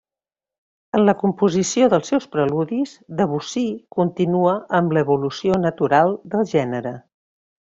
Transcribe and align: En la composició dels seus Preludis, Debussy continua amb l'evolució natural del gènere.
En 0.99 1.03
la 1.09 1.13
composició 1.23 1.89
dels 1.93 2.09
seus 2.13 2.25
Preludis, 2.35 2.95
Debussy 3.19 3.65
continua 3.99 4.57
amb 4.79 4.97
l'evolució 4.99 5.61
natural 5.69 6.19
del 6.35 6.51
gènere. 6.57 6.97